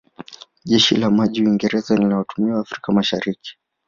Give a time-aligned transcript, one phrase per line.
[0.69, 3.51] Jeshi la maji la Uingereza lililotumwa Afrika Mashariki